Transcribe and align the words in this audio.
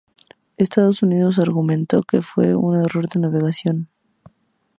Estados 0.57 1.03
Unidos 1.03 1.37
argumentó 1.37 2.01
que 2.01 2.23
fue 2.23 2.55
un 2.55 2.75
error 2.83 3.07
de 3.07 3.19
navegación. 3.19 3.87